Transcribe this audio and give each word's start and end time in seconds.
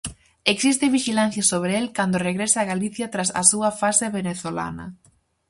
Existe 0.53 0.89
vixilancia 0.97 1.43
sobre 1.51 1.71
el 1.81 1.87
cando 1.97 2.17
regresa 2.27 2.57
a 2.61 2.69
Galicia 2.71 3.11
tras 3.13 3.29
a 3.41 3.43
súa 3.51 3.69
fase 3.81 4.05
venezolana. 4.17 4.85